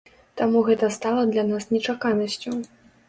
Таму 0.39 0.61
гэта 0.69 0.89
стала 0.95 1.25
для 1.33 1.43
нас 1.51 1.69
нечаканасцю. 1.75 2.57